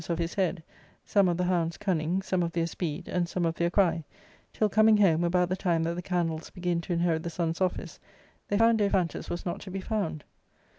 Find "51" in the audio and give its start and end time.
0.03-0.11